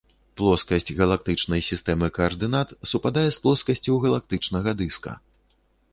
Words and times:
Плоскасць 0.39 0.87
галактычнай 1.01 1.61
сістэмы 1.67 2.09
каардынат 2.17 2.75
супадае 2.93 3.29
з 3.35 3.47
плоскасцю 3.47 4.01
галактычнага 4.07 4.69
дыска. 4.81 5.13